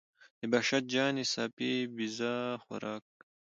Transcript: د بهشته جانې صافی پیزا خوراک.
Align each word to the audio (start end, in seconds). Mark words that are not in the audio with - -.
د 0.39 0.41
بهشته 0.51 0.77
جانې 0.91 1.25
صافی 1.33 1.73
پیزا 1.95 2.35
خوراک. 2.63 3.05